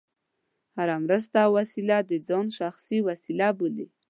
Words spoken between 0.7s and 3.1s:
هره مرسته او وسیله د ځان شخصي